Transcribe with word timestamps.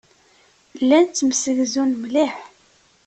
Llan 0.81 1.05
ttemsegzun 1.07 1.91
mliḥ. 2.03 2.33